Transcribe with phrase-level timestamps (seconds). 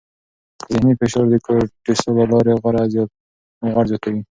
[0.73, 2.75] ذهني فشار د کورتیسول له لارې غوړ
[3.89, 4.19] زیاتوي.